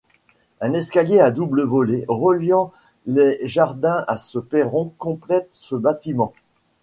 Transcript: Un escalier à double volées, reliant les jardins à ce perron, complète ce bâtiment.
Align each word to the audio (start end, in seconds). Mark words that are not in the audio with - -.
Un 0.61 0.73
escalier 0.73 1.19
à 1.19 1.29
double 1.29 1.61
volées, 1.61 2.05
reliant 2.07 2.71
les 3.05 3.37
jardins 3.43 4.03
à 4.07 4.17
ce 4.17 4.39
perron, 4.39 4.91
complète 4.97 5.47
ce 5.51 5.75
bâtiment. 5.75 6.33